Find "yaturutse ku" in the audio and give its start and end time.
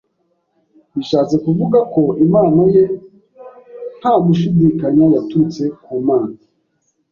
5.13-5.93